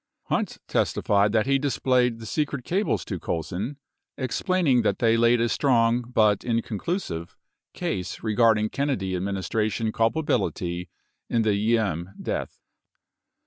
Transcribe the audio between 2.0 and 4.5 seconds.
the secret cables to Colson, ex